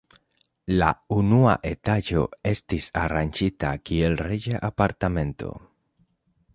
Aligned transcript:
La 0.77 0.87
unua 1.15 1.53
etaĝo 1.71 2.23
estis 2.53 2.89
aranĝita 3.05 3.77
kiel 3.91 4.19
reĝa 4.27 4.67
apartamento. 4.73 5.57